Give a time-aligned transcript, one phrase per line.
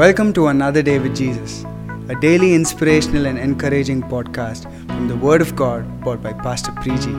[0.00, 1.62] Welcome to Another Day with Jesus,
[2.08, 7.14] a daily inspirational and encouraging podcast from the Word of God brought by Pastor Priji.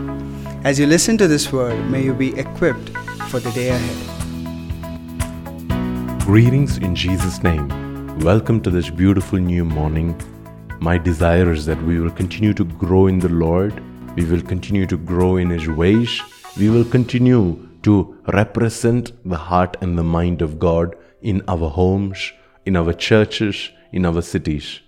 [0.65, 2.89] As you listen to this word, may you be equipped
[3.29, 3.97] for the day ahead.
[6.21, 7.67] Greetings in Jesus' name.
[8.21, 10.19] Welcome to this beautiful new morning.
[10.79, 13.79] My desire is that we will continue to grow in the Lord,
[14.15, 16.19] we will continue to grow in His ways,
[16.57, 22.31] we will continue to represent the heart and the mind of God in our homes,
[22.65, 24.79] in our churches, in our cities.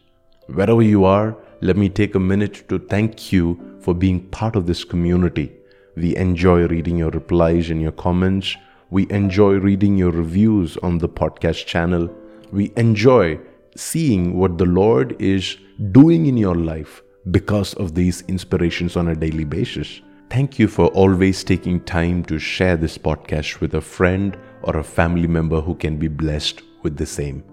[0.47, 4.65] Wherever you are, let me take a minute to thank you for being part of
[4.65, 5.51] this community.
[5.95, 8.55] We enjoy reading your replies and your comments.
[8.89, 12.13] We enjoy reading your reviews on the podcast channel.
[12.51, 13.39] We enjoy
[13.75, 15.57] seeing what the Lord is
[15.91, 20.01] doing in your life because of these inspirations on a daily basis.
[20.29, 24.83] Thank you for always taking time to share this podcast with a friend or a
[24.83, 27.43] family member who can be blessed with the same.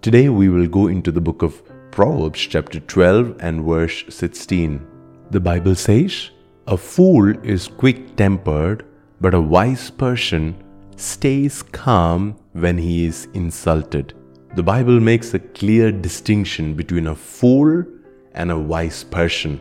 [0.00, 1.60] Today we will go into the book of
[1.90, 4.86] Proverbs, chapter 12 and verse 16.
[5.32, 6.30] The Bible says,
[6.68, 8.84] A fool is quick tempered,
[9.20, 10.54] but a wise person
[10.94, 14.14] stays calm when he is insulted.
[14.54, 17.82] The Bible makes a clear distinction between a fool
[18.34, 19.58] and a wise person.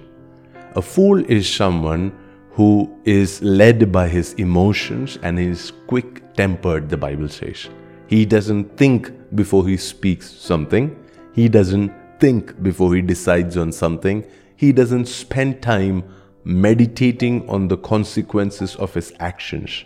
[0.76, 2.16] A fool is someone
[2.52, 7.70] who is led by his emotions and is quick tempered, the Bible says.
[8.06, 10.96] He doesn't think before he speaks something.
[11.34, 14.26] He doesn't think before he decides on something.
[14.56, 16.04] He doesn't spend time
[16.44, 19.84] meditating on the consequences of his actions.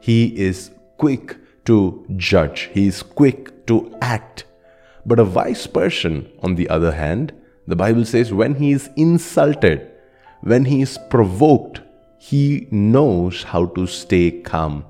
[0.00, 2.70] He is quick to judge.
[2.72, 4.44] He is quick to act.
[5.06, 7.32] But a wise person, on the other hand,
[7.66, 9.90] the Bible says when he is insulted,
[10.42, 11.80] when he is provoked,
[12.18, 14.84] he knows how to stay calm.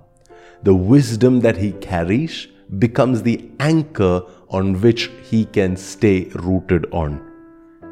[0.62, 7.20] The wisdom that he carries becomes the anchor on which he can stay rooted on.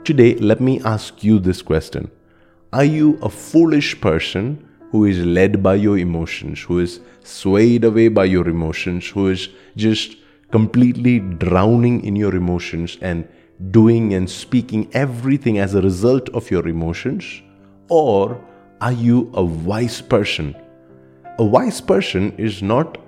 [0.04, 2.10] Today, let me ask you this question
[2.72, 8.08] Are you a foolish person who is led by your emotions, who is swayed away
[8.08, 10.16] by your emotions, who is just
[10.50, 13.26] completely drowning in your emotions and
[13.70, 17.42] doing and speaking everything as a result of your emotions?
[17.88, 18.42] Or
[18.80, 20.54] are you a wise person?
[21.38, 22.98] A wise person is not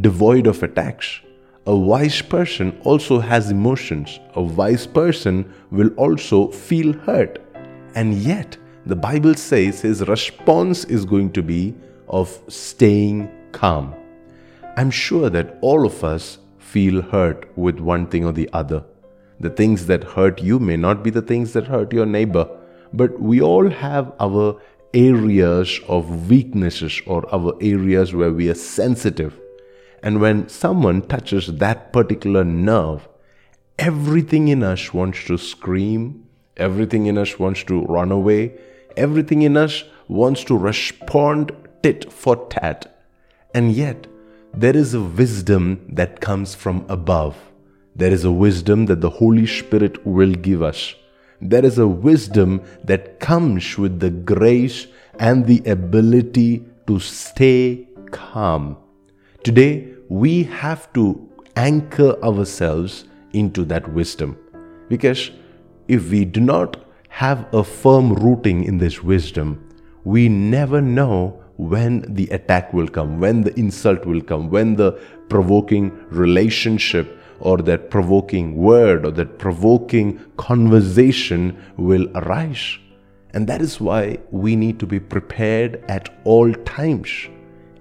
[0.00, 1.20] devoid of attacks.
[1.66, 4.20] A wise person also has emotions.
[4.34, 7.38] A wise person will also feel hurt.
[7.94, 11.74] And yet, the Bible says his response is going to be
[12.08, 13.94] of staying calm.
[14.76, 18.84] I'm sure that all of us feel hurt with one thing or the other.
[19.40, 22.48] The things that hurt you may not be the things that hurt your neighbor,
[22.92, 24.60] but we all have our
[24.94, 29.38] areas of weaknesses or our areas where we are sensitive.
[30.06, 33.08] And when someone touches that particular nerve,
[33.76, 38.52] everything in us wants to scream, everything in us wants to run away,
[38.96, 41.50] everything in us wants to respond
[41.82, 43.02] tit for tat.
[43.52, 44.06] And yet,
[44.54, 47.34] there is a wisdom that comes from above.
[47.96, 50.94] There is a wisdom that the Holy Spirit will give us.
[51.40, 54.86] There is a wisdom that comes with the grace
[55.18, 58.76] and the ability to stay calm.
[59.42, 64.38] Today, we have to anchor ourselves into that wisdom.
[64.88, 65.30] Because
[65.88, 66.76] if we do not
[67.08, 69.62] have a firm rooting in this wisdom,
[70.04, 74.92] we never know when the attack will come, when the insult will come, when the
[75.28, 82.78] provoking relationship or that provoking word or that provoking conversation will arise.
[83.34, 87.10] And that is why we need to be prepared at all times.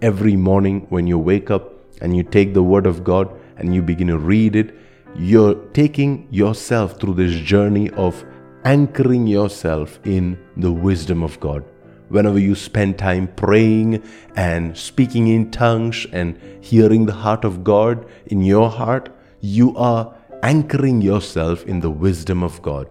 [0.01, 3.81] Every morning when you wake up and you take the Word of God and you
[3.81, 4.75] begin to read it,
[5.15, 8.23] you're taking yourself through this journey of
[8.65, 11.63] anchoring yourself in the wisdom of God.
[12.09, 14.03] Whenever you spend time praying
[14.35, 19.09] and speaking in tongues and hearing the heart of God in your heart,
[19.39, 20.13] you are
[20.43, 22.87] anchoring yourself in the wisdom of God.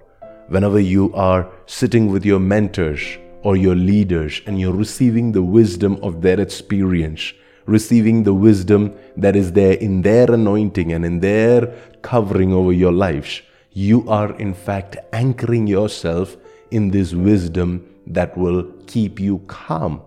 [0.49, 5.99] Whenever you are sitting with your mentors or your leaders and you're receiving the wisdom
[6.03, 7.33] of their experience,
[7.67, 12.93] receiving the wisdom that is there in their anointing and in their covering over your
[12.93, 16.37] lives, you are in fact anchoring yourself
[16.71, 20.03] in this wisdom that will keep you calm.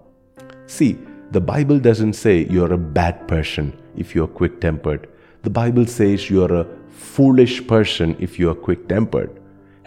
[0.68, 0.98] See,
[1.32, 5.10] the Bible doesn't say you're a bad person if you're quick tempered.
[5.44, 9.30] The Bible says you're a foolish person if you are quick tempered.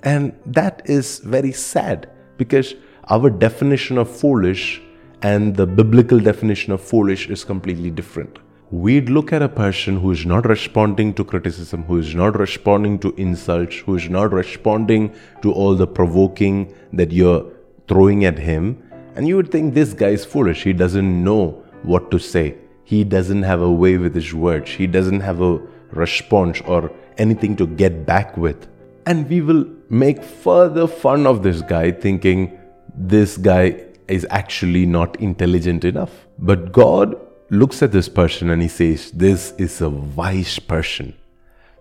[0.03, 2.75] And that is very sad because
[3.09, 4.83] our definition of foolish
[5.23, 8.39] and the biblical definition of foolish is completely different.
[8.71, 12.99] we'd look at a person who is not responding to criticism, who is not responding
[13.01, 15.13] to insults, who is not responding
[15.43, 17.45] to all the provoking that you're
[17.89, 18.81] throwing at him,
[19.17, 20.63] and you would think this guy is foolish.
[20.63, 22.55] He doesn't know what to say.
[22.85, 24.71] He doesn't have a way with his words.
[24.71, 28.69] He doesn't have a response or anything to get back with.
[29.07, 32.57] And we will make further fun of this guy, thinking
[32.95, 36.27] this guy is actually not intelligent enough.
[36.39, 37.17] But God
[37.51, 41.15] looks at this person and he says, This is a wise person.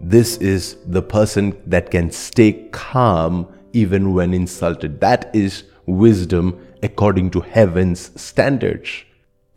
[0.01, 5.01] This is the person that can stay calm even when insulted.
[5.01, 9.03] That is wisdom according to heaven's standards.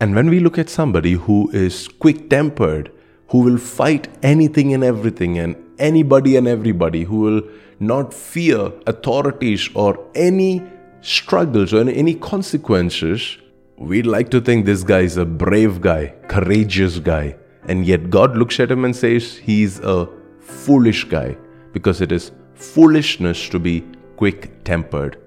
[0.01, 2.91] And when we look at somebody who is quick tempered,
[3.29, 7.43] who will fight anything and everything and anybody and everybody, who will
[7.79, 10.63] not fear authorities or any
[11.03, 13.37] struggles or any consequences,
[13.77, 17.37] we'd like to think this guy is a brave guy, courageous guy.
[17.69, 20.09] And yet God looks at him and says he's a
[20.41, 21.37] foolish guy
[21.73, 23.85] because it is foolishness to be
[24.17, 25.19] quick tempered.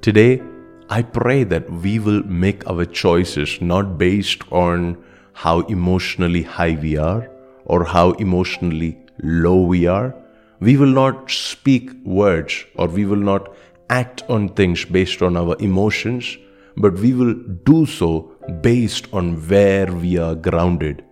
[0.00, 0.42] Today,
[0.90, 5.02] I pray that we will make our choices not based on
[5.34, 7.30] how emotionally high we are
[7.66, 10.14] or how emotionally low we are.
[10.60, 13.54] We will not speak words or we will not
[13.90, 16.36] act on things based on our emotions,
[16.76, 21.04] but we will do so based on where we are grounded.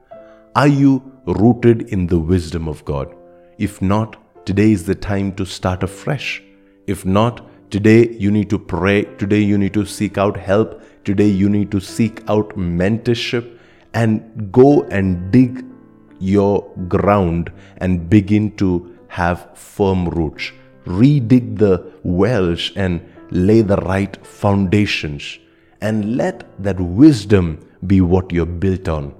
[0.55, 3.14] Are you rooted in the wisdom of God?
[3.58, 6.43] If not, today is the time to start afresh.
[6.87, 9.02] If not, Today, you need to pray.
[9.19, 10.81] Today, you need to seek out help.
[11.05, 13.58] Today, you need to seek out mentorship
[13.93, 15.64] and go and dig
[16.20, 20.52] your ground and begin to have firm roots.
[20.86, 23.00] Redig the wells and
[23.30, 25.38] lay the right foundations.
[25.80, 29.14] And let that wisdom be what you're built on.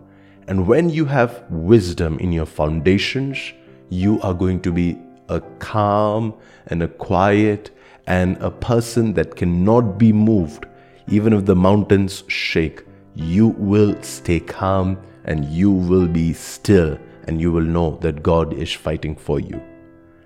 [0.48, 3.52] And when you have wisdom in your foundations,
[3.90, 4.98] you are going to be
[5.28, 6.34] a calm
[6.68, 7.70] and a quiet
[8.06, 10.66] and a person that cannot be moved,
[11.08, 12.84] even if the mountains shake,
[13.14, 18.52] you will stay calm and you will be still and you will know that God
[18.52, 19.60] is fighting for you.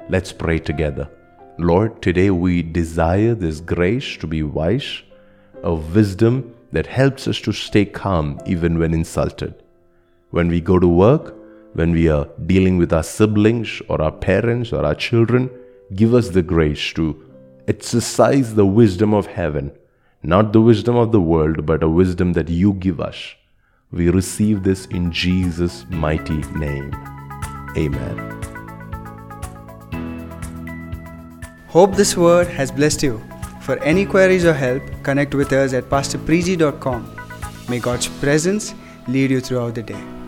[0.09, 1.09] Let's pray together.
[1.63, 5.03] Lord, today we desire this grace to be wise,
[5.63, 9.55] a wisdom that helps us to stay calm even when insulted.
[10.31, 11.35] When we go to work,
[11.75, 15.51] when we are dealing with our siblings or our parents or our children,
[15.95, 17.23] give us the grace to
[17.69, 19.71] exercise the wisdom of heaven,
[20.23, 23.35] not the wisdom of the world, but a wisdom that you give us.
[23.93, 26.95] We receive this in Jesus' mighty name.
[27.77, 28.40] Amen.
[31.71, 33.23] Hope this word has blessed you.
[33.61, 37.17] For any queries or help, connect with us at pastorpriji.com.
[37.69, 38.75] May God's presence
[39.07, 40.20] lead you throughout the day.